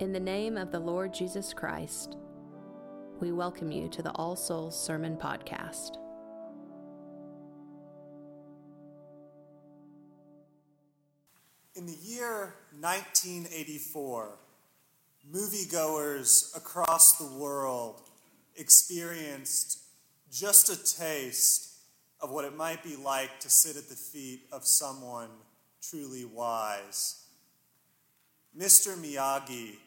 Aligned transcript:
In 0.00 0.12
the 0.12 0.20
name 0.20 0.56
of 0.56 0.70
the 0.70 0.78
Lord 0.78 1.12
Jesus 1.12 1.52
Christ, 1.52 2.16
we 3.18 3.32
welcome 3.32 3.72
you 3.72 3.88
to 3.88 4.00
the 4.00 4.12
All 4.12 4.36
Souls 4.36 4.80
Sermon 4.80 5.16
Podcast. 5.16 5.96
In 11.74 11.84
the 11.84 11.96
year 12.00 12.54
1984, 12.78 14.38
moviegoers 15.34 16.56
across 16.56 17.18
the 17.18 17.36
world 17.36 18.00
experienced 18.54 19.80
just 20.30 20.68
a 20.68 20.96
taste 20.96 21.72
of 22.20 22.30
what 22.30 22.44
it 22.44 22.56
might 22.56 22.84
be 22.84 22.94
like 22.94 23.40
to 23.40 23.50
sit 23.50 23.76
at 23.76 23.88
the 23.88 23.96
feet 23.96 24.42
of 24.52 24.64
someone 24.64 25.30
truly 25.82 26.24
wise. 26.24 27.24
Mr. 28.56 28.96
Miyagi, 28.96 29.78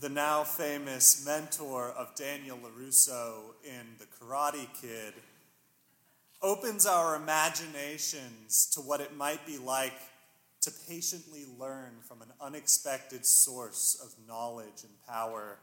the 0.00 0.08
now 0.08 0.42
famous 0.42 1.24
mentor 1.24 1.90
of 1.96 2.14
Daniel 2.16 2.58
LaRusso 2.58 3.54
in 3.64 3.86
The 3.98 4.06
Karate 4.06 4.66
Kid, 4.80 5.14
opens 6.42 6.84
our 6.84 7.16
imaginations 7.16 8.66
to 8.74 8.80
what 8.80 9.00
it 9.00 9.16
might 9.16 9.46
be 9.46 9.56
like 9.56 9.98
to 10.62 10.72
patiently 10.88 11.44
learn 11.58 11.92
from 12.06 12.22
an 12.22 12.28
unexpected 12.40 13.24
source 13.24 14.00
of 14.02 14.14
knowledge 14.26 14.82
and 14.82 14.92
power, 15.06 15.58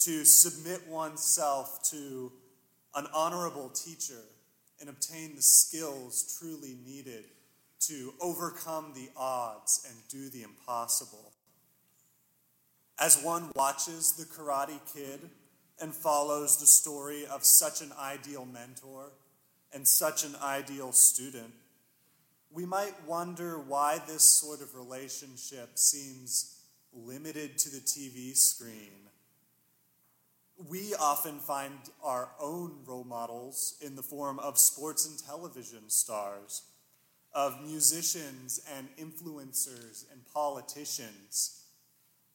to 0.00 0.24
submit 0.24 0.86
oneself 0.86 1.82
to 1.90 2.30
an 2.94 3.06
honorable 3.14 3.70
teacher 3.70 4.22
and 4.80 4.90
obtain 4.90 5.34
the 5.34 5.42
skills 5.42 6.38
truly 6.38 6.76
needed 6.84 7.24
to 7.80 8.12
overcome 8.20 8.92
the 8.94 9.08
odds 9.16 9.86
and 9.88 9.96
do 10.08 10.28
the 10.28 10.42
impossible. 10.42 11.32
As 12.98 13.22
one 13.22 13.50
watches 13.56 14.12
The 14.12 14.24
Karate 14.24 14.80
Kid 14.94 15.28
and 15.80 15.92
follows 15.92 16.58
the 16.58 16.66
story 16.66 17.26
of 17.26 17.44
such 17.44 17.80
an 17.80 17.90
ideal 17.98 18.46
mentor 18.46 19.10
and 19.72 19.86
such 19.86 20.24
an 20.24 20.36
ideal 20.40 20.92
student, 20.92 21.52
we 22.52 22.64
might 22.64 22.94
wonder 23.04 23.58
why 23.58 24.00
this 24.06 24.22
sort 24.22 24.60
of 24.60 24.76
relationship 24.76 25.70
seems 25.76 26.60
limited 26.92 27.58
to 27.58 27.68
the 27.68 27.80
TV 27.80 28.36
screen. 28.36 28.92
We 30.68 30.94
often 30.94 31.40
find 31.40 31.74
our 32.04 32.28
own 32.40 32.76
role 32.86 33.02
models 33.02 33.76
in 33.80 33.96
the 33.96 34.02
form 34.02 34.38
of 34.38 34.56
sports 34.56 35.04
and 35.08 35.18
television 35.18 35.90
stars, 35.90 36.62
of 37.32 37.60
musicians 37.66 38.60
and 38.76 38.88
influencers 38.96 40.04
and 40.12 40.24
politicians, 40.32 41.63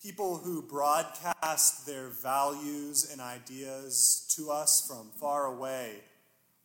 people 0.02 0.38
who 0.38 0.61
broadcast 0.61 1.86
their 1.86 2.08
values 2.08 3.09
and 3.11 3.19
ideas 3.19 4.25
to 4.36 4.50
us 4.50 4.86
from 4.88 5.09
far 5.19 5.45
away, 5.45 5.95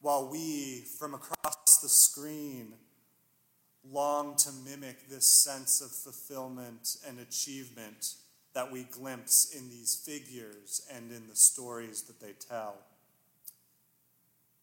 while 0.01 0.29
we, 0.31 0.85
from 0.99 1.15
across 1.15 1.79
the 1.83 1.89
screen, 1.89 2.75
long 3.91 4.37
to 4.37 4.51
mimic 4.65 5.09
this 5.09 5.27
sense 5.27 5.81
of 5.81 5.91
fulfillment 5.91 6.97
and 7.07 7.19
achievement 7.19 8.15
that 8.55 8.71
we 8.71 8.85
glimpse 8.85 9.53
in 9.55 9.69
these 9.69 10.01
figures 10.07 10.87
and 10.93 11.11
in 11.11 11.27
the 11.29 11.35
stories 11.35 12.03
that 12.03 12.21
they 12.21 12.33
tell. 12.49 12.77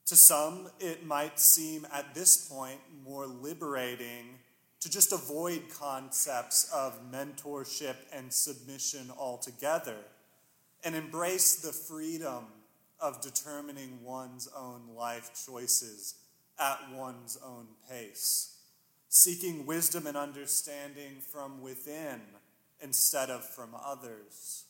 To 0.06 0.16
some, 0.16 0.70
it 0.80 1.06
might 1.06 1.40
seem 1.40 1.86
at 1.94 2.16
this 2.16 2.48
point 2.50 2.80
more 3.06 3.26
liberating 3.26 4.40
to 4.82 4.90
just 4.90 5.14
avoid 5.14 5.64
concepts 5.70 6.70
of 6.74 7.00
mentorship 7.12 7.96
and 8.12 8.34
submission 8.34 9.10
altogether 9.18 9.98
and 10.84 10.96
embrace 10.96 11.56
the 11.56 11.72
freedom 11.72 12.46
of 13.00 13.22
determining 13.22 14.04
one's 14.04 14.50
own 14.56 14.82
life 14.96 15.32
choices 15.46 16.16
at 16.60 16.80
one's 16.94 17.38
own 17.44 17.68
pace 17.90 18.52
seeking 19.14 19.66
wisdom 19.66 20.08
and 20.08 20.16
understanding 20.16 21.20
from 21.20 21.62
within 21.62 22.22
instead 22.80 23.30
of 23.30 23.44
from 23.44 23.76
others. 23.86 24.64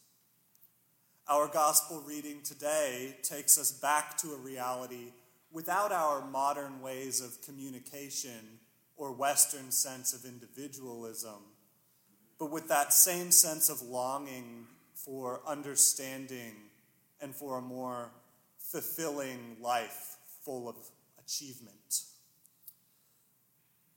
Our 1.27 1.47
gospel 1.47 2.03
reading 2.07 2.41
today 2.43 3.17
takes 3.21 3.59
us 3.59 3.71
back 3.71 4.17
to 4.17 4.33
a 4.33 4.37
reality 4.37 5.13
without 5.51 5.91
our 5.91 6.25
modern 6.25 6.81
ways 6.81 7.21
of 7.21 7.39
communication 7.43 8.57
or 9.01 9.11
Western 9.11 9.71
sense 9.71 10.13
of 10.13 10.25
individualism, 10.25 11.41
but 12.37 12.51
with 12.51 12.67
that 12.67 12.93
same 12.93 13.31
sense 13.31 13.67
of 13.67 13.81
longing 13.81 14.67
for 14.93 15.41
understanding 15.47 16.53
and 17.19 17.33
for 17.33 17.57
a 17.57 17.61
more 17.61 18.11
fulfilling 18.59 19.57
life 19.59 20.17
full 20.45 20.69
of 20.69 20.75
achievement. 21.17 22.03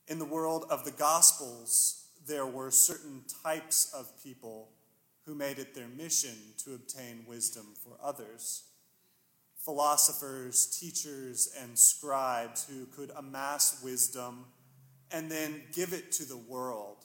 In 0.09 0.19
the 0.19 0.25
world 0.25 0.65
of 0.71 0.87
the 0.87 0.91
Gospels, 0.91 2.07
there 2.27 2.47
were 2.47 2.71
certain 2.71 3.25
types 3.43 3.93
of 3.95 4.11
people 4.25 4.71
who 5.27 5.35
made 5.35 5.59
it 5.59 5.75
their 5.75 5.89
mission 5.89 6.55
to 6.65 6.73
obtain 6.73 7.27
wisdom 7.29 7.67
for 7.85 7.99
others. 8.03 8.63
Philosophers, 9.59 10.65
teachers, 10.81 11.55
and 11.61 11.79
scribes 11.79 12.67
who 12.67 12.87
could 12.87 13.11
amass 13.15 13.83
wisdom 13.85 14.47
and 15.11 15.31
then 15.31 15.63
give 15.73 15.93
it 15.93 16.13
to 16.13 16.25
the 16.25 16.37
world, 16.37 16.99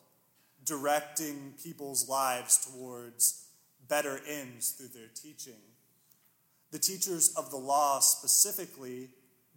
directing 0.66 1.54
people's 1.64 2.10
lives 2.10 2.66
towards 2.66 3.46
better 3.88 4.20
ends 4.28 4.72
through 4.72 4.88
their 4.88 5.10
teaching. 5.14 5.62
The 6.72 6.80
teachers 6.80 7.34
of 7.36 7.50
the 7.50 7.58
law 7.58 8.00
specifically 8.00 9.10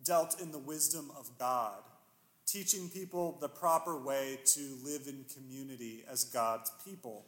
dealt 0.05 0.41
in 0.41 0.53
the 0.53 0.59
wisdom 0.59 1.11
of 1.19 1.31
God 1.39 1.83
teaching 2.47 2.89
people 2.89 3.39
the 3.41 3.49
proper 3.49 3.99
way 3.99 4.39
to 4.45 4.77
live 4.85 5.07
in 5.07 5.25
community 5.35 6.05
as 6.11 6.25
God's 6.25 6.71
people. 6.85 7.25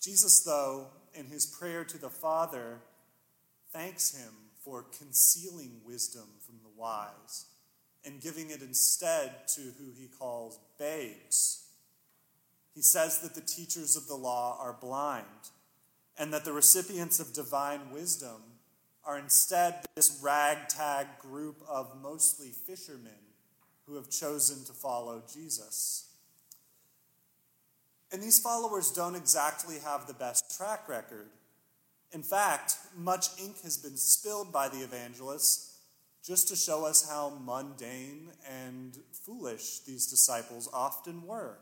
Jesus, 0.00 0.40
though, 0.44 0.86
in 1.14 1.26
his 1.26 1.46
prayer 1.46 1.84
to 1.84 1.98
the 1.98 2.10
Father, 2.10 2.78
thanks 3.72 4.14
him 4.14 4.32
for 4.64 4.84
concealing 4.96 5.80
wisdom 5.84 6.28
from 6.44 6.56
the 6.62 6.80
wise 6.80 7.46
and 8.06 8.20
giving 8.20 8.50
it 8.50 8.62
instead 8.62 9.48
to 9.48 9.60
who 9.60 9.90
he 9.98 10.06
calls 10.06 10.58
babes. 10.78 11.64
He 12.74 12.80
says 12.80 13.20
that 13.20 13.34
the 13.34 13.40
teachers 13.40 13.96
of 13.96 14.06
the 14.06 14.14
law 14.14 14.56
are 14.60 14.76
blind 14.80 15.24
and 16.18 16.32
that 16.32 16.44
the 16.44 16.52
recipients 16.52 17.18
of 17.18 17.32
divine 17.32 17.90
wisdom 17.90 18.42
are 19.04 19.18
instead 19.18 19.84
this 19.94 20.20
ragtag 20.22 21.06
group 21.18 21.56
of 21.68 22.00
mostly 22.00 22.48
fishermen 22.48 23.12
who 23.86 23.96
have 23.96 24.10
chosen 24.10 24.64
to 24.64 24.72
follow 24.72 25.22
Jesus. 25.32 26.08
And 28.12 28.22
these 28.22 28.38
followers 28.38 28.92
don't 28.92 29.16
exactly 29.16 29.76
have 29.84 30.06
the 30.06 30.14
best 30.14 30.56
track 30.56 30.88
record. 30.88 31.28
In 32.12 32.22
fact, 32.22 32.76
much 32.96 33.28
ink 33.42 33.62
has 33.62 33.76
been 33.76 33.96
spilled 33.96 34.52
by 34.52 34.68
the 34.68 34.78
evangelists 34.78 35.65
just 36.26 36.48
to 36.48 36.56
show 36.56 36.84
us 36.84 37.08
how 37.08 37.38
mundane 37.44 38.30
and 38.50 38.98
foolish 39.12 39.80
these 39.80 40.06
disciples 40.06 40.68
often 40.72 41.24
were. 41.24 41.58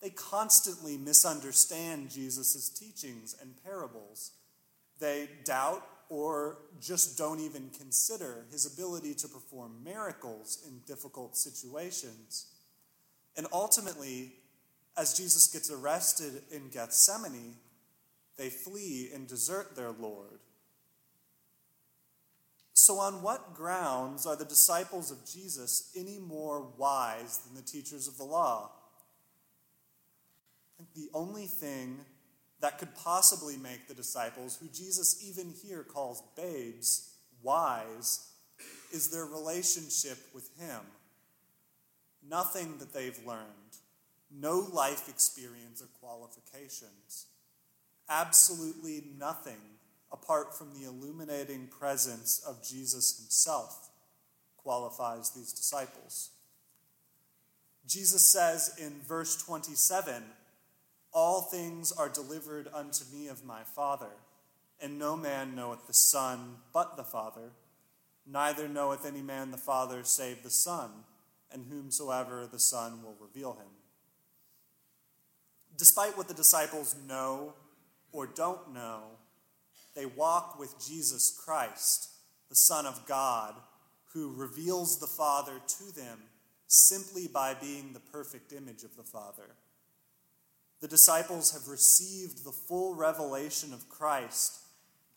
They 0.00 0.10
constantly 0.10 0.96
misunderstand 0.96 2.10
Jesus' 2.10 2.68
teachings 2.68 3.34
and 3.40 3.52
parables. 3.64 4.30
They 5.00 5.28
doubt 5.44 5.84
or 6.08 6.58
just 6.80 7.18
don't 7.18 7.40
even 7.40 7.70
consider 7.76 8.44
his 8.52 8.64
ability 8.64 9.14
to 9.14 9.28
perform 9.28 9.82
miracles 9.84 10.62
in 10.66 10.78
difficult 10.86 11.36
situations. 11.36 12.46
And 13.36 13.48
ultimately, 13.52 14.34
as 14.96 15.14
Jesus 15.14 15.48
gets 15.48 15.70
arrested 15.70 16.42
in 16.52 16.68
Gethsemane, 16.68 17.56
they 18.36 18.50
flee 18.50 19.10
and 19.12 19.26
desert 19.26 19.74
their 19.74 19.90
Lord. 19.90 20.38
So, 22.80 23.00
on 23.00 23.22
what 23.22 23.54
grounds 23.54 24.24
are 24.24 24.36
the 24.36 24.44
disciples 24.44 25.10
of 25.10 25.26
Jesus 25.26 25.90
any 25.96 26.20
more 26.20 26.64
wise 26.78 27.38
than 27.38 27.56
the 27.56 27.68
teachers 27.68 28.06
of 28.06 28.16
the 28.16 28.24
law? 28.24 28.70
I 30.72 30.84
think 30.84 30.94
the 30.94 31.10
only 31.12 31.46
thing 31.46 31.98
that 32.60 32.78
could 32.78 32.94
possibly 32.94 33.56
make 33.56 33.88
the 33.88 33.94
disciples, 33.94 34.56
who 34.62 34.68
Jesus 34.68 35.20
even 35.28 35.52
here 35.60 35.82
calls 35.82 36.22
babes, 36.36 37.16
wise, 37.42 38.28
is 38.92 39.10
their 39.10 39.26
relationship 39.26 40.18
with 40.32 40.48
Him. 40.56 40.82
Nothing 42.30 42.78
that 42.78 42.94
they've 42.94 43.26
learned, 43.26 43.74
no 44.30 44.60
life 44.72 45.08
experience 45.08 45.82
or 45.82 45.88
qualifications, 46.00 47.26
absolutely 48.08 49.02
nothing 49.18 49.77
apart 50.12 50.56
from 50.56 50.72
the 50.72 50.86
illuminating 50.86 51.68
presence 51.68 52.42
of 52.46 52.66
Jesus 52.66 53.18
Himself 53.18 53.90
qualifies 54.56 55.30
these 55.30 55.52
disciples. 55.52 56.30
Jesus 57.86 58.30
says 58.30 58.74
in 58.78 59.00
verse 59.06 59.42
27 59.42 60.22
All 61.12 61.42
things 61.42 61.90
are 61.90 62.08
delivered 62.08 62.68
unto 62.74 63.04
me 63.12 63.28
of 63.28 63.44
my 63.44 63.62
Father, 63.62 64.10
and 64.80 64.98
no 64.98 65.16
man 65.16 65.54
knoweth 65.54 65.86
the 65.86 65.94
Son 65.94 66.56
but 66.72 66.96
the 66.96 67.04
Father, 67.04 67.52
neither 68.26 68.68
knoweth 68.68 69.06
any 69.06 69.22
man 69.22 69.50
the 69.50 69.56
Father 69.56 70.04
save 70.04 70.42
the 70.42 70.50
Son, 70.50 70.90
and 71.50 71.66
whomsoever 71.66 72.46
the 72.46 72.58
Son 72.58 73.02
will 73.02 73.16
reveal 73.20 73.52
him. 73.52 73.70
Despite 75.78 76.18
what 76.18 76.28
the 76.28 76.34
disciples 76.34 76.94
know 77.08 77.54
or 78.12 78.26
don't 78.26 78.74
know, 78.74 79.02
they 79.98 80.06
walk 80.06 80.60
with 80.60 80.78
Jesus 80.78 81.36
Christ, 81.44 82.10
the 82.48 82.54
Son 82.54 82.86
of 82.86 83.04
God, 83.08 83.56
who 84.12 84.32
reveals 84.32 85.00
the 85.00 85.08
Father 85.08 85.54
to 85.66 85.92
them 85.92 86.20
simply 86.68 87.26
by 87.26 87.54
being 87.54 87.92
the 87.92 88.12
perfect 88.12 88.52
image 88.52 88.84
of 88.84 88.96
the 88.96 89.02
Father. 89.02 89.56
The 90.80 90.86
disciples 90.86 91.50
have 91.50 91.66
received 91.66 92.44
the 92.44 92.52
full 92.52 92.94
revelation 92.94 93.72
of 93.72 93.88
Christ 93.88 94.60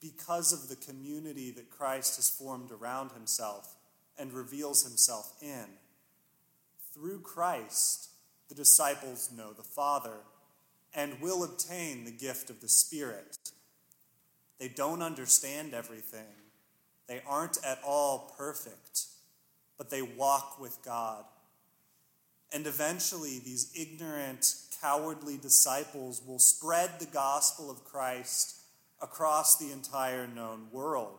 because 0.01 0.51
of 0.51 0.68
the 0.68 0.84
community 0.84 1.51
that 1.51 1.69
Christ 1.69 2.16
has 2.16 2.31
formed 2.31 2.72
around 2.72 3.12
himself 3.12 3.75
and 4.18 4.34
reveals 4.34 4.81
himself 4.81 5.31
in. 5.44 5.66
Through 6.92 7.19
Christ, 7.19 8.10
the 8.50 8.56
disciples 8.56 9.30
know 9.31 9.54
the 9.54 9.62
Father 9.62 10.22
and 10.92 11.22
will 11.22 11.44
obtain 11.44 12.04
the 12.04 12.12
gift 12.12 12.50
of 12.50 12.62
the 12.62 12.68
Spirit. 12.68 13.38
They 14.62 14.68
don't 14.68 15.02
understand 15.02 15.74
everything, 15.74 16.36
they 17.08 17.24
aren't 17.28 17.58
at 17.66 17.80
all 17.84 18.31
perfect, 18.38 19.08
but 19.75 19.90
they 19.90 20.04
walk 20.04 20.60
with 20.62 20.78
God. 20.86 21.25
And 22.54 22.68
eventually, 22.68 23.40
these 23.40 23.74
ignorant, 23.75 24.54
cowardly 24.80 25.38
disciples 25.38 26.22
will 26.24 26.38
spread 26.38 27.00
the 27.00 27.08
gospel 27.08 27.72
of 27.72 27.84
Christ 27.86 28.58
across 29.02 29.58
the 29.58 29.72
entire 29.72 30.28
known 30.28 30.68
world, 30.72 31.18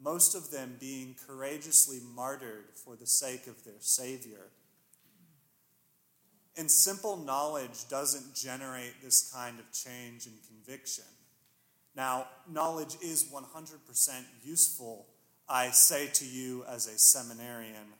most 0.00 0.36
of 0.36 0.52
them 0.52 0.76
being 0.78 1.16
courageously 1.26 1.98
martyred 2.14 2.66
for 2.76 2.94
the 2.94 3.08
sake 3.08 3.48
of 3.48 3.64
their 3.64 3.80
Savior. 3.80 4.50
And 6.56 6.70
simple 6.70 7.16
knowledge 7.16 7.88
doesn't 7.88 8.36
generate 8.36 9.02
this 9.02 9.32
kind 9.34 9.58
of 9.58 9.72
change 9.72 10.26
and 10.26 10.36
conviction. 10.46 11.06
Now, 11.94 12.26
knowledge 12.50 12.96
is 13.02 13.30
100% 13.30 14.24
useful, 14.42 15.06
I 15.48 15.70
say 15.70 16.08
to 16.14 16.24
you 16.24 16.64
as 16.66 16.86
a 16.86 16.98
seminarian. 16.98 17.94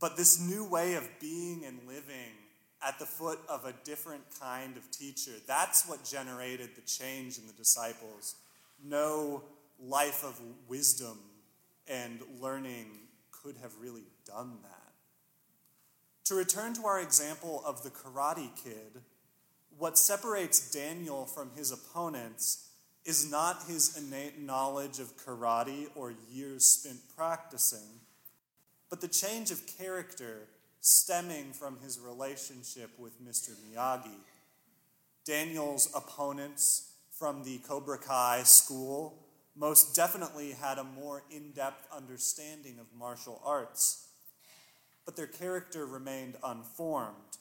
But 0.00 0.16
this 0.16 0.40
new 0.40 0.64
way 0.64 0.94
of 0.94 1.08
being 1.20 1.64
and 1.64 1.78
living 1.86 2.34
at 2.84 2.98
the 2.98 3.06
foot 3.06 3.38
of 3.48 3.64
a 3.64 3.74
different 3.84 4.24
kind 4.40 4.76
of 4.76 4.90
teacher, 4.90 5.30
that's 5.46 5.88
what 5.88 6.04
generated 6.04 6.70
the 6.74 6.82
change 6.82 7.38
in 7.38 7.46
the 7.46 7.52
disciples. 7.52 8.34
No 8.84 9.44
life 9.78 10.24
of 10.24 10.40
wisdom 10.66 11.18
and 11.86 12.20
learning 12.40 12.86
could 13.30 13.56
have 13.62 13.72
really 13.80 14.06
done 14.26 14.58
that. 14.62 14.92
To 16.24 16.34
return 16.34 16.74
to 16.74 16.86
our 16.86 17.00
example 17.00 17.62
of 17.64 17.82
the 17.82 17.90
Karate 17.90 18.50
Kid, 18.62 19.02
what 19.82 19.98
separates 19.98 20.70
Daniel 20.70 21.26
from 21.26 21.50
his 21.56 21.72
opponents 21.72 22.68
is 23.04 23.28
not 23.28 23.64
his 23.66 23.98
innate 23.98 24.40
knowledge 24.40 25.00
of 25.00 25.16
karate 25.16 25.88
or 25.96 26.14
years 26.30 26.64
spent 26.64 27.00
practicing, 27.16 27.98
but 28.88 29.00
the 29.00 29.08
change 29.08 29.50
of 29.50 29.66
character 29.66 30.46
stemming 30.78 31.52
from 31.52 31.78
his 31.82 31.98
relationship 31.98 32.90
with 32.96 33.20
Mr. 33.20 33.56
Miyagi. 33.56 34.20
Daniel's 35.24 35.90
opponents 35.96 36.92
from 37.10 37.42
the 37.42 37.58
Cobra 37.58 37.98
Kai 37.98 38.44
school 38.44 39.18
most 39.56 39.96
definitely 39.96 40.52
had 40.52 40.78
a 40.78 40.84
more 40.84 41.24
in 41.28 41.50
depth 41.56 41.88
understanding 41.92 42.76
of 42.78 42.86
martial 42.96 43.42
arts 43.44 44.06
but 45.04 45.16
their 45.16 45.26
character 45.26 45.84
remained 45.84 46.36
unformed. 46.44 47.38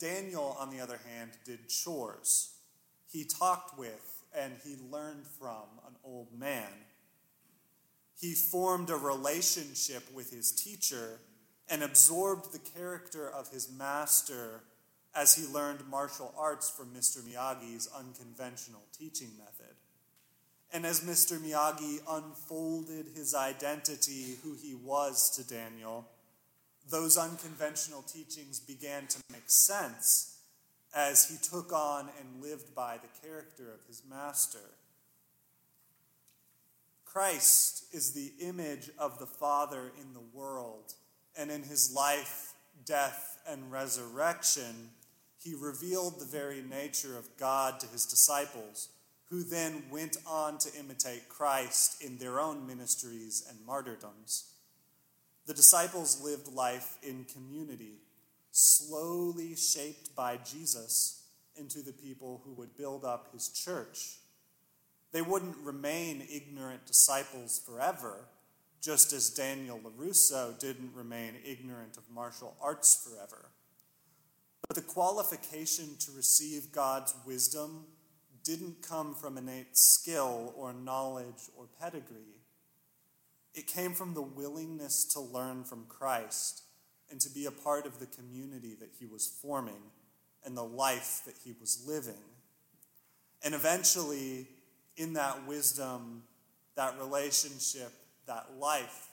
Daniel, 0.00 0.56
on 0.58 0.70
the 0.70 0.80
other 0.80 0.98
hand, 1.06 1.32
did 1.44 1.68
chores. 1.68 2.54
He 3.12 3.24
talked 3.24 3.78
with 3.78 4.24
and 4.36 4.54
he 4.64 4.76
learned 4.90 5.26
from 5.26 5.64
an 5.86 5.94
old 6.04 6.28
man. 6.36 6.68
He 8.18 8.34
formed 8.34 8.90
a 8.90 8.96
relationship 8.96 10.04
with 10.14 10.30
his 10.30 10.52
teacher 10.52 11.20
and 11.68 11.82
absorbed 11.82 12.52
the 12.52 12.58
character 12.58 13.28
of 13.28 13.48
his 13.48 13.70
master 13.70 14.62
as 15.14 15.34
he 15.34 15.52
learned 15.52 15.88
martial 15.88 16.34
arts 16.38 16.70
from 16.70 16.94
Mr. 16.94 17.18
Miyagi's 17.18 17.88
unconventional 17.96 18.82
teaching 18.96 19.30
method. 19.38 19.74
And 20.72 20.86
as 20.86 21.00
Mr. 21.00 21.38
Miyagi 21.38 22.00
unfolded 22.08 23.06
his 23.14 23.34
identity, 23.34 24.36
who 24.42 24.54
he 24.54 24.74
was 24.74 25.30
to 25.30 25.48
Daniel, 25.48 26.06
those 26.90 27.16
unconventional 27.16 28.02
teachings 28.02 28.58
began 28.58 29.06
to 29.06 29.18
make 29.32 29.48
sense 29.48 30.38
as 30.94 31.28
he 31.28 31.36
took 31.36 31.72
on 31.72 32.08
and 32.18 32.42
lived 32.42 32.74
by 32.74 32.98
the 32.98 33.26
character 33.26 33.72
of 33.72 33.86
his 33.86 34.02
master. 34.08 34.58
Christ 37.04 37.84
is 37.92 38.12
the 38.12 38.32
image 38.40 38.90
of 38.98 39.18
the 39.18 39.26
Father 39.26 39.92
in 40.00 40.14
the 40.14 40.38
world, 40.38 40.94
and 41.36 41.50
in 41.50 41.62
his 41.62 41.92
life, 41.94 42.52
death, 42.84 43.38
and 43.48 43.72
resurrection, 43.72 44.90
he 45.42 45.54
revealed 45.54 46.18
the 46.18 46.26
very 46.26 46.62
nature 46.62 47.16
of 47.16 47.36
God 47.36 47.80
to 47.80 47.86
his 47.86 48.04
disciples 48.04 48.88
who 49.28 49.42
then 49.42 49.84
went 49.90 50.16
on 50.26 50.58
to 50.58 50.78
imitate 50.78 51.28
Christ 51.28 52.02
in 52.02 52.18
their 52.18 52.40
own 52.40 52.66
ministries 52.66 53.46
and 53.48 53.64
martyrdoms. 53.64 54.49
The 55.46 55.54
disciples 55.54 56.22
lived 56.22 56.48
life 56.48 56.96
in 57.02 57.24
community, 57.24 57.94
slowly 58.50 59.56
shaped 59.56 60.14
by 60.14 60.36
Jesus 60.38 61.24
into 61.56 61.82
the 61.82 61.92
people 61.92 62.42
who 62.44 62.52
would 62.52 62.76
build 62.76 63.04
up 63.04 63.32
his 63.32 63.48
church. 63.48 64.18
They 65.12 65.22
wouldn't 65.22 65.56
remain 65.58 66.26
ignorant 66.32 66.86
disciples 66.86 67.60
forever, 67.64 68.28
just 68.80 69.12
as 69.12 69.30
Daniel 69.30 69.78
LaRusso 69.78 70.58
didn't 70.58 70.94
remain 70.94 71.34
ignorant 71.44 71.96
of 71.96 72.08
martial 72.10 72.56
arts 72.62 73.06
forever. 73.06 73.50
But 74.68 74.76
the 74.76 74.82
qualification 74.82 75.96
to 75.98 76.12
receive 76.12 76.70
God's 76.72 77.14
wisdom 77.26 77.86
didn't 78.44 78.82
come 78.82 79.14
from 79.14 79.36
innate 79.36 79.76
skill 79.76 80.54
or 80.56 80.72
knowledge 80.72 81.50
or 81.56 81.66
pedigree. 81.80 82.39
It 83.54 83.66
came 83.66 83.94
from 83.94 84.14
the 84.14 84.22
willingness 84.22 85.04
to 85.12 85.20
learn 85.20 85.64
from 85.64 85.84
Christ 85.88 86.62
and 87.10 87.20
to 87.20 87.30
be 87.30 87.46
a 87.46 87.50
part 87.50 87.86
of 87.86 87.98
the 87.98 88.06
community 88.06 88.76
that 88.78 88.90
he 88.98 89.06
was 89.06 89.26
forming 89.26 89.82
and 90.44 90.56
the 90.56 90.64
life 90.64 91.22
that 91.26 91.34
he 91.44 91.54
was 91.60 91.84
living. 91.86 92.22
And 93.42 93.54
eventually, 93.54 94.46
in 94.96 95.14
that 95.14 95.46
wisdom, 95.46 96.22
that 96.76 96.98
relationship, 96.98 97.92
that 98.26 98.46
life, 98.58 99.08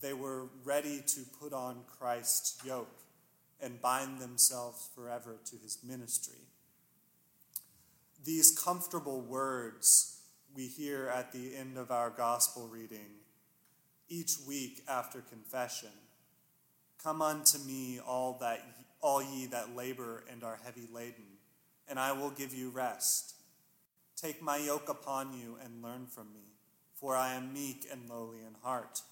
they 0.00 0.12
were 0.12 0.44
ready 0.64 1.02
to 1.06 1.20
put 1.40 1.52
on 1.52 1.80
Christ's 1.98 2.64
yoke 2.64 3.02
and 3.60 3.80
bind 3.80 4.20
themselves 4.20 4.88
forever 4.94 5.36
to 5.46 5.56
his 5.56 5.78
ministry 5.82 6.38
these 8.24 8.50
comfortable 8.50 9.20
words 9.20 10.20
we 10.54 10.66
hear 10.66 11.08
at 11.08 11.32
the 11.32 11.54
end 11.56 11.78
of 11.78 11.90
our 11.90 12.10
gospel 12.10 12.68
reading 12.68 13.06
each 14.08 14.36
week 14.46 14.82
after 14.88 15.20
confession 15.20 15.90
Come 17.02 17.22
unto 17.22 17.58
me, 17.58 18.00
all, 18.00 18.38
that, 18.40 18.60
all 19.00 19.22
ye 19.22 19.46
that 19.46 19.76
labor 19.76 20.24
and 20.28 20.42
are 20.42 20.58
heavy 20.64 20.88
laden, 20.92 21.38
and 21.88 21.96
I 21.96 22.10
will 22.10 22.30
give 22.30 22.52
you 22.52 22.70
rest. 22.70 23.34
Take 24.16 24.42
my 24.42 24.56
yoke 24.56 24.88
upon 24.88 25.32
you 25.32 25.56
and 25.64 25.80
learn 25.80 26.06
from 26.06 26.32
me, 26.32 26.56
for 26.96 27.14
I 27.14 27.34
am 27.34 27.52
meek 27.52 27.86
and 27.90 28.10
lowly 28.10 28.38
in 28.38 28.54
heart, 28.64 29.02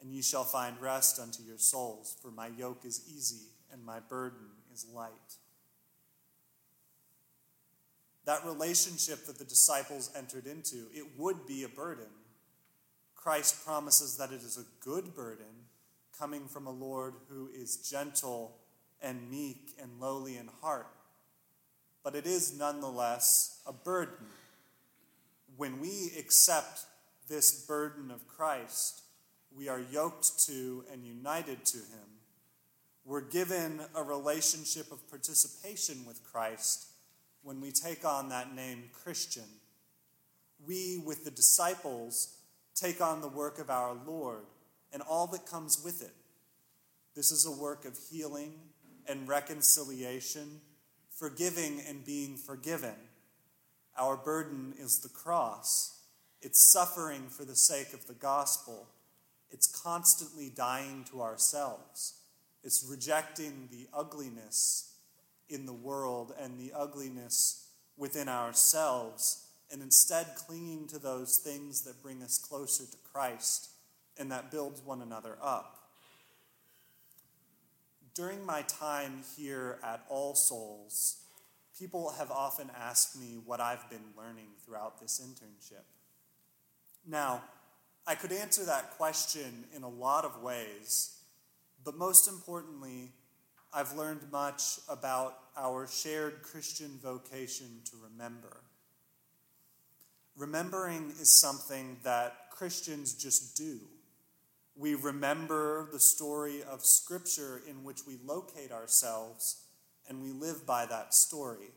and 0.00 0.10
ye 0.10 0.22
shall 0.22 0.44
find 0.44 0.80
rest 0.80 1.20
unto 1.20 1.42
your 1.42 1.58
souls, 1.58 2.16
for 2.22 2.30
my 2.30 2.46
yoke 2.46 2.86
is 2.86 3.04
easy 3.06 3.48
and 3.70 3.84
my 3.84 4.00
burden 4.00 4.46
is 4.72 4.86
light 4.94 5.36
that 8.28 8.44
relationship 8.44 9.24
that 9.24 9.38
the 9.38 9.44
disciples 9.44 10.10
entered 10.14 10.46
into, 10.46 10.84
it 10.92 11.06
would 11.16 11.46
be 11.46 11.64
a 11.64 11.68
burden. 11.68 12.08
Christ 13.18 13.66
promises 13.66 14.16
that 14.16 14.30
it 14.30 14.42
is 14.42 14.56
a 14.56 14.84
good 14.84 15.14
burden 15.14 15.66
coming 16.16 16.46
from 16.46 16.66
a 16.66 16.72
Lord 16.72 17.14
who 17.28 17.50
is 17.52 17.76
gentle 17.76 18.56
and 19.02 19.28
meek 19.28 19.74
and 19.80 20.00
lowly 20.00 20.36
in 20.36 20.48
heart. 20.62 20.86
But 22.04 22.14
it 22.14 22.26
is 22.26 22.56
nonetheless 22.56 23.60
a 23.66 23.72
burden. 23.72 24.26
When 25.56 25.80
we 25.80 26.12
accept 26.16 26.86
this 27.28 27.66
burden 27.66 28.10
of 28.12 28.26
Christ, 28.28 29.02
we 29.54 29.68
are 29.68 29.80
yoked 29.80 30.46
to 30.46 30.84
and 30.92 31.04
united 31.04 31.64
to 31.66 31.78
him. 31.78 32.08
We're 33.04 33.20
given 33.20 33.80
a 33.96 34.02
relationship 34.02 34.92
of 34.92 35.10
participation 35.10 36.04
with 36.06 36.22
Christ 36.22 36.86
when 37.42 37.60
we 37.60 37.72
take 37.72 38.04
on 38.04 38.28
that 38.28 38.54
name 38.54 38.84
Christian. 38.92 39.44
We, 40.64 41.02
with 41.04 41.24
the 41.24 41.30
disciples, 41.30 42.37
take 42.80 43.00
on 43.00 43.20
the 43.20 43.28
work 43.28 43.58
of 43.58 43.70
our 43.70 43.96
Lord 44.06 44.44
and 44.92 45.02
all 45.02 45.26
that 45.28 45.46
comes 45.46 45.82
with 45.82 46.02
it. 46.02 46.14
This 47.14 47.30
is 47.30 47.46
a 47.46 47.50
work 47.50 47.84
of 47.84 47.98
healing 48.10 48.54
and 49.06 49.28
reconciliation, 49.28 50.60
forgiving 51.10 51.82
and 51.88 52.04
being 52.04 52.36
forgiven. 52.36 52.94
Our 53.96 54.16
burden 54.16 54.74
is 54.78 55.00
the 55.00 55.08
cross. 55.08 56.02
It's 56.40 56.70
suffering 56.72 57.28
for 57.28 57.44
the 57.44 57.56
sake 57.56 57.92
of 57.92 58.06
the 58.06 58.14
gospel. 58.14 58.86
It's 59.50 59.66
constantly 59.66 60.50
dying 60.54 61.04
to 61.10 61.20
ourselves. 61.20 62.20
It's 62.62 62.86
rejecting 62.88 63.68
the 63.70 63.88
ugliness 63.92 64.94
in 65.48 65.66
the 65.66 65.72
world 65.72 66.32
and 66.38 66.58
the 66.58 66.72
ugliness 66.76 67.68
within 67.96 68.28
ourselves, 68.28 69.47
and 69.70 69.82
instead 69.82 70.34
clinging 70.36 70.86
to 70.88 70.98
those 70.98 71.38
things 71.38 71.82
that 71.82 72.02
bring 72.02 72.22
us 72.22 72.38
closer 72.38 72.84
to 72.84 72.96
Christ 73.12 73.70
and 74.18 74.32
that 74.32 74.50
builds 74.50 74.80
one 74.82 75.02
another 75.02 75.36
up. 75.42 75.76
During 78.14 78.44
my 78.44 78.62
time 78.62 79.22
here 79.36 79.78
at 79.84 80.04
All 80.08 80.34
Souls, 80.34 81.18
people 81.78 82.14
have 82.18 82.30
often 82.30 82.70
asked 82.76 83.18
me 83.18 83.38
what 83.44 83.60
I've 83.60 83.88
been 83.88 84.12
learning 84.16 84.48
throughout 84.64 85.00
this 85.00 85.20
internship. 85.24 85.84
Now, 87.06 87.42
I 88.06 88.14
could 88.14 88.32
answer 88.32 88.64
that 88.64 88.96
question 88.96 89.64
in 89.76 89.82
a 89.82 89.88
lot 89.88 90.24
of 90.24 90.42
ways, 90.42 91.18
but 91.84 91.96
most 91.96 92.26
importantly, 92.26 93.12
I've 93.72 93.94
learned 93.94 94.32
much 94.32 94.80
about 94.88 95.38
our 95.56 95.86
shared 95.86 96.42
Christian 96.42 96.98
vocation 97.02 97.82
to 97.84 97.96
remember. 98.10 98.62
Remembering 100.38 101.12
is 101.20 101.40
something 101.40 101.96
that 102.04 102.52
Christians 102.52 103.12
just 103.12 103.56
do. 103.56 103.80
We 104.76 104.94
remember 104.94 105.88
the 105.92 105.98
story 105.98 106.62
of 106.62 106.84
Scripture 106.84 107.60
in 107.68 107.82
which 107.82 108.06
we 108.06 108.18
locate 108.24 108.70
ourselves, 108.70 109.64
and 110.08 110.22
we 110.22 110.30
live 110.30 110.64
by 110.64 110.86
that 110.86 111.12
story. 111.12 111.72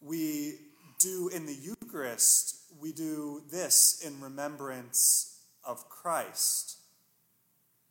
We 0.00 0.58
do 0.98 1.30
in 1.32 1.46
the 1.46 1.54
Eucharist, 1.54 2.56
we 2.80 2.90
do 2.90 3.42
this 3.48 4.02
in 4.04 4.20
remembrance 4.20 5.38
of 5.62 5.88
Christ. 5.88 6.78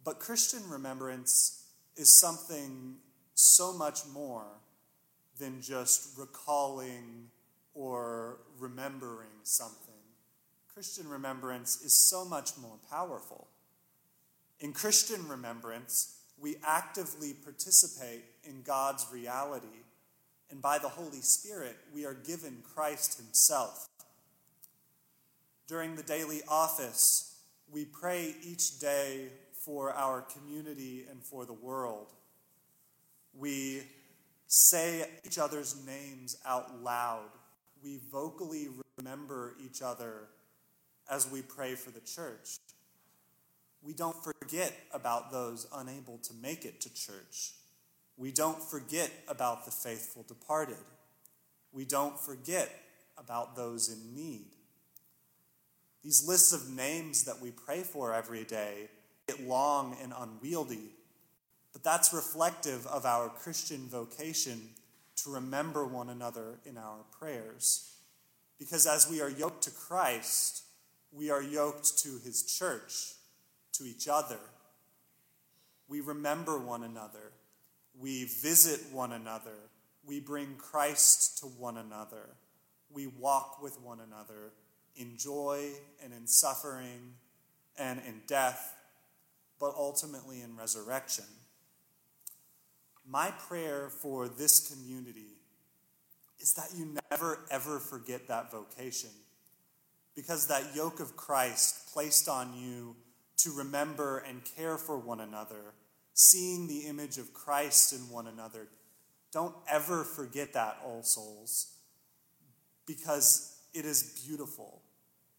But 0.04 0.20
Christian 0.20 0.70
remembrance 0.70 1.64
is 1.96 2.20
something 2.20 2.98
so 3.36 3.72
much 3.72 4.02
more 4.06 4.48
than 5.40 5.62
just 5.62 6.18
recalling 6.18 7.30
or 7.74 8.38
remembering 8.60 9.30
something. 9.44 9.94
Christian 10.74 11.08
remembrance 11.08 11.82
is 11.82 11.94
so 11.94 12.26
much 12.26 12.58
more 12.58 12.78
powerful. 12.90 13.48
In 14.60 14.74
Christian 14.74 15.28
remembrance, 15.28 16.20
we 16.40 16.56
actively 16.66 17.34
participate 17.34 18.24
in 18.44 18.64
God's 18.64 19.06
reality, 19.12 19.84
and 20.50 20.62
by 20.62 20.78
the 20.78 20.90
Holy 20.90 21.22
Spirit, 21.22 21.78
we 21.94 22.06
are 22.06 22.14
given 22.14 22.64
Christ 22.76 23.18
Himself. 23.18 23.88
During 25.68 25.96
the 25.96 26.04
daily 26.04 26.42
office, 26.48 27.36
we 27.72 27.86
pray 27.86 28.36
each 28.44 28.80
day 28.80 29.30
for 29.64 29.94
our 29.94 30.22
community 30.22 31.06
and 31.10 31.24
for 31.24 31.46
the 31.46 31.54
world. 31.54 32.08
We 33.34 33.84
say 34.48 35.10
each 35.24 35.40
other's 35.40 35.86
names 35.86 36.38
out 36.46 36.84
loud. 36.84 37.30
We 37.84 38.00
vocally 38.12 38.70
remember 38.98 39.56
each 39.64 39.82
other 39.82 40.30
as 41.10 41.30
we 41.30 41.42
pray 41.42 41.76
for 41.76 41.92
the 41.92 42.00
church. 42.00 42.58
We 43.82 43.94
don't 43.94 44.16
forget 44.24 44.74
about 44.94 45.32
those 45.32 45.68
unable 45.76 46.18
to 46.20 46.34
make 46.42 46.64
it 46.64 46.80
to 46.82 46.94
church. 46.94 47.56
We 48.16 48.32
don't 48.32 48.62
forget 48.62 49.12
about 49.28 49.66
the 49.66 49.72
faithful 49.72 50.24
departed. 50.24 50.78
We 51.74 51.84
don't 51.84 52.18
forget 52.18 52.70
about 53.18 53.58
those 53.58 53.90
in 53.90 54.16
need. 54.16 54.46
These 56.04 56.26
lists 56.26 56.54
of 56.54 56.70
names 56.70 57.26
that 57.26 57.42
we 57.42 57.52
pray 57.52 57.82
for 57.82 58.14
every 58.14 58.46
day 58.46 58.90
get 59.28 59.46
long 59.46 59.98
and 60.02 60.14
unwieldy, 60.18 60.92
but 61.74 61.84
that's 61.84 62.14
reflective 62.14 62.88
of 62.88 63.06
our 63.06 63.28
Christian 63.30 63.88
vocation 63.90 64.70
to 65.18 65.32
remember 65.32 65.86
one 65.86 66.10
another 66.10 66.60
in 66.66 66.78
our 66.78 67.04
prayers. 67.20 67.92
Because 68.60 68.86
as 68.86 69.10
we 69.10 69.22
are 69.22 69.30
yoked 69.30 69.64
to 69.64 69.72
Christ, 69.72 70.64
we 71.12 71.30
are 71.30 71.42
yoked 71.42 71.98
to 72.00 72.20
his 72.24 72.44
church, 72.44 73.14
to 73.74 73.84
each 73.84 74.08
other. 74.08 74.40
We 75.88 76.02
remember 76.02 76.58
one 76.58 76.84
another. 76.84 77.32
We 78.00 78.26
visit 78.26 78.92
one 78.92 79.12
another. 79.12 79.70
We 80.06 80.20
bring 80.20 80.56
Christ 80.56 81.40
to 81.40 81.46
one 81.46 81.78
another. 81.78 82.30
We 82.92 83.08
walk 83.08 83.62
with 83.62 83.80
one 83.82 84.00
another 84.00 84.54
in 84.96 85.18
joy 85.18 85.70
and 86.04 86.14
in 86.14 86.28
suffering 86.28 87.14
and 87.78 88.02
in 88.08 88.22
death, 88.28 88.76
but 89.60 89.74
ultimately 89.76 90.42
in 90.42 90.56
resurrection. 90.56 91.26
My 93.08 93.32
prayer 93.48 93.90
for 93.90 94.28
this 94.28 94.72
community 94.72 95.38
is 96.40 96.54
that 96.54 96.70
you 96.76 96.96
never, 97.12 97.40
ever 97.52 97.80
forget 97.80 98.28
that 98.28 98.52
vocation. 98.52 99.10
Because 100.16 100.48
that 100.48 100.76
yoke 100.76 101.00
of 101.00 101.16
Christ 101.16 101.92
placed 101.94 102.30
on 102.30 102.54
you 102.56 102.96
to 103.38 103.52
remember 103.52 104.20
and 104.20 104.44
care 104.44 104.78
for 104.78 104.98
one 104.98 105.20
another, 105.20 105.74
seeing 106.14 106.68
the 106.68 106.82
image 106.82 107.18
of 107.18 107.34
Christ 107.34 107.94
in 107.94 108.00
one 108.10 108.28
another, 108.28 108.68
don't 109.32 109.56
ever 109.68 110.04
forget 110.04 110.54
that, 110.54 110.78
all 110.86 111.02
souls, 111.02 111.74
because 112.86 113.58
it 113.74 113.86
is 113.86 114.22
beautiful. 114.26 114.82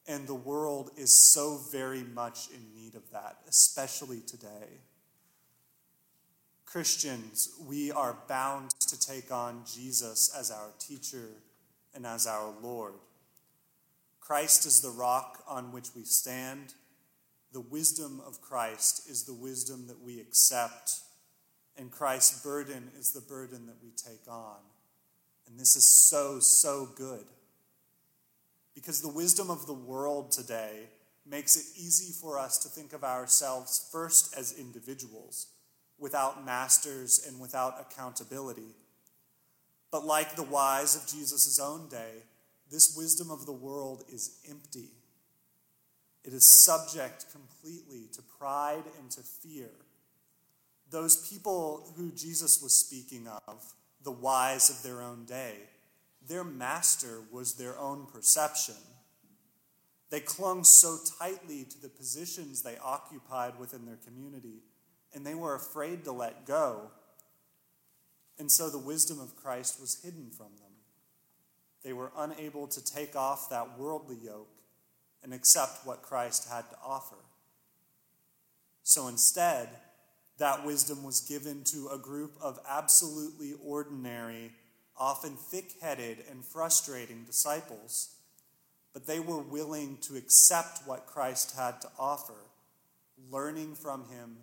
And 0.06 0.26
the 0.26 0.34
world 0.34 0.90
is 0.96 1.32
so 1.32 1.60
very 1.70 2.02
much 2.02 2.48
in 2.50 2.74
need 2.74 2.94
of 2.94 3.10
that, 3.12 3.38
especially 3.48 4.20
today. 4.20 4.80
Christians, 6.74 7.50
we 7.68 7.92
are 7.92 8.18
bound 8.26 8.70
to 8.80 8.98
take 8.98 9.30
on 9.30 9.62
Jesus 9.64 10.34
as 10.36 10.50
our 10.50 10.72
teacher 10.80 11.28
and 11.94 12.04
as 12.04 12.26
our 12.26 12.52
Lord. 12.60 12.94
Christ 14.18 14.66
is 14.66 14.80
the 14.80 14.90
rock 14.90 15.44
on 15.46 15.70
which 15.70 15.94
we 15.94 16.02
stand. 16.02 16.74
The 17.52 17.60
wisdom 17.60 18.20
of 18.26 18.40
Christ 18.40 19.08
is 19.08 19.22
the 19.22 19.34
wisdom 19.34 19.86
that 19.86 20.02
we 20.02 20.18
accept, 20.18 20.94
and 21.78 21.92
Christ's 21.92 22.42
burden 22.42 22.90
is 22.98 23.12
the 23.12 23.20
burden 23.20 23.66
that 23.66 23.80
we 23.80 23.90
take 23.90 24.26
on. 24.28 24.58
And 25.46 25.56
this 25.56 25.76
is 25.76 25.86
so, 25.86 26.40
so 26.40 26.88
good. 26.96 27.26
Because 28.74 29.00
the 29.00 29.08
wisdom 29.08 29.48
of 29.48 29.68
the 29.68 29.74
world 29.74 30.32
today 30.32 30.88
makes 31.24 31.54
it 31.54 31.80
easy 31.80 32.12
for 32.12 32.36
us 32.36 32.58
to 32.58 32.68
think 32.68 32.92
of 32.92 33.04
ourselves 33.04 33.88
first 33.92 34.36
as 34.36 34.58
individuals, 34.58 35.53
without 35.98 36.44
masters 36.44 37.24
and 37.26 37.40
without 37.40 37.80
accountability. 37.80 38.74
But 39.90 40.04
like 40.04 40.34
the 40.34 40.42
wise 40.42 40.96
of 40.96 41.06
Jesus' 41.06 41.58
own 41.60 41.88
day, 41.88 42.24
this 42.70 42.96
wisdom 42.96 43.30
of 43.30 43.46
the 43.46 43.52
world 43.52 44.04
is 44.12 44.40
empty. 44.48 44.90
It 46.24 46.32
is 46.32 46.64
subject 46.64 47.26
completely 47.30 48.08
to 48.14 48.22
pride 48.22 48.84
and 48.98 49.10
to 49.12 49.20
fear. 49.20 49.70
Those 50.90 51.28
people 51.28 51.92
who 51.96 52.10
Jesus 52.12 52.62
was 52.62 52.72
speaking 52.72 53.28
of, 53.46 53.74
the 54.02 54.10
wise 54.10 54.70
of 54.70 54.82
their 54.82 55.02
own 55.02 55.24
day, 55.24 55.54
their 56.26 56.44
master 56.44 57.20
was 57.30 57.54
their 57.54 57.78
own 57.78 58.06
perception. 58.06 58.74
They 60.10 60.20
clung 60.20 60.64
so 60.64 60.98
tightly 61.18 61.64
to 61.64 61.80
the 61.80 61.88
positions 61.88 62.62
they 62.62 62.78
occupied 62.78 63.58
within 63.58 63.84
their 63.84 63.98
community, 64.04 64.62
and 65.14 65.26
they 65.26 65.34
were 65.34 65.54
afraid 65.54 66.04
to 66.04 66.12
let 66.12 66.46
go. 66.46 66.90
And 68.38 68.50
so 68.50 68.68
the 68.68 68.78
wisdom 68.78 69.20
of 69.20 69.36
Christ 69.36 69.80
was 69.80 70.02
hidden 70.02 70.30
from 70.30 70.48
them. 70.56 70.72
They 71.84 71.92
were 71.92 72.12
unable 72.16 72.66
to 72.68 72.84
take 72.84 73.14
off 73.14 73.50
that 73.50 73.78
worldly 73.78 74.16
yoke 74.22 74.48
and 75.22 75.32
accept 75.32 75.86
what 75.86 76.02
Christ 76.02 76.48
had 76.50 76.68
to 76.70 76.76
offer. 76.84 77.16
So 78.82 79.08
instead, 79.08 79.68
that 80.38 80.64
wisdom 80.64 81.04
was 81.04 81.20
given 81.20 81.62
to 81.64 81.88
a 81.88 81.98
group 81.98 82.32
of 82.40 82.58
absolutely 82.68 83.54
ordinary 83.64 84.52
often 84.96 85.36
thick 85.36 85.72
headed 85.80 86.18
and 86.30 86.44
frustrating 86.44 87.24
disciples, 87.24 88.14
but 88.92 89.06
they 89.06 89.20
were 89.20 89.40
willing 89.40 89.98
to 90.02 90.16
accept 90.16 90.86
what 90.86 91.06
Christ 91.06 91.56
had 91.56 91.80
to 91.80 91.88
offer, 91.98 92.34
learning 93.30 93.74
from 93.74 94.08
him 94.08 94.36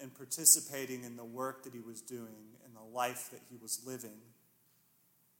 and 0.00 0.14
participating 0.14 1.04
in 1.04 1.16
the 1.16 1.24
work 1.24 1.64
that 1.64 1.72
he 1.72 1.80
was 1.80 2.00
doing 2.00 2.56
and 2.64 2.74
the 2.74 2.96
life 2.96 3.28
that 3.30 3.40
he 3.50 3.56
was 3.60 3.82
living. 3.86 4.20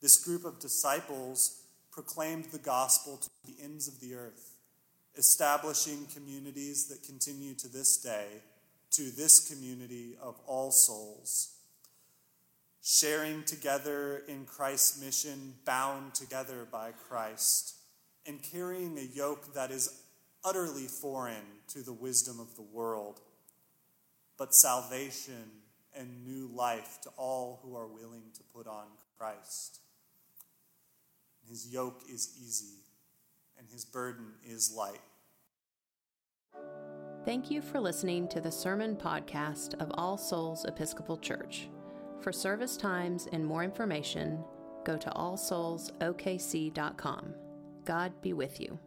This 0.01 0.23
group 0.23 0.45
of 0.45 0.59
disciples 0.59 1.63
proclaimed 1.91 2.47
the 2.47 2.59
gospel 2.59 3.17
to 3.17 3.29
the 3.45 3.63
ends 3.63 3.89
of 3.89 4.01
the 4.01 4.15
earth, 4.15 4.57
establishing 5.17 6.07
communities 6.15 6.87
that 6.89 7.03
continue 7.03 7.55
to 7.55 7.69
this 7.69 7.97
day 7.97 8.27
to 8.91 9.11
this 9.11 9.49
community 9.49 10.17
of 10.21 10.41
all 10.47 10.71
souls, 10.71 11.57
sharing 12.83 13.45
together 13.45 14.23
in 14.29 14.45
Christ's 14.45 15.01
mission, 15.01 15.55
bound 15.65 16.15
together 16.15 16.67
by 16.71 16.93
Christ, 16.93 17.77
and 18.27 18.43
carrying 18.43 18.99
a 18.99 19.03
yoke 19.03 19.55
that 19.55 19.71
is 19.71 20.03
utterly 20.45 20.87
foreign 20.87 21.45
to 21.69 21.81
the 21.83 21.93
wisdom 21.93 22.41
of 22.41 22.55
the 22.57 22.63
world, 22.63 23.21
but 24.39 24.55
salvation 24.55 25.51
and 25.95 26.25
new 26.25 26.49
life 26.55 26.99
to 27.03 27.11
all 27.17 27.61
who 27.63 27.77
are 27.77 27.89
willing 27.89 28.31
to 28.35 28.43
put 28.55 28.67
on 28.67 28.87
Christ. 29.19 29.81
His 31.49 31.73
yoke 31.73 32.03
is 32.09 32.37
easy, 32.41 32.83
and 33.59 33.67
his 33.69 33.85
burden 33.85 34.35
is 34.47 34.73
light. 34.77 35.01
Thank 37.25 37.51
you 37.51 37.61
for 37.61 37.81
listening 37.81 38.29
to 38.29 38.41
the 38.41 38.53
sermon 38.53 38.97
podcast 38.97 39.75
of 39.83 39.91
All 39.95 40.17
Souls 40.17 40.65
Episcopal 40.67 41.19
Church. 41.19 41.69
For 42.21 42.33
service 42.33 42.77
times 42.77 43.27
and 43.33 43.45
more 43.45 43.65
information, 43.65 44.45
go 44.85 44.97
to 44.97 45.11
allsoulsokc.com. 45.11 47.35
God 47.85 48.13
be 48.23 48.33
with 48.33 48.61
you. 48.61 48.79